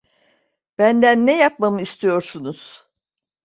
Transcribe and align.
Benden 0.77 1.27
ne 1.27 1.37
yapmamı 1.37 1.81
istiyorsunuz? 1.81 2.87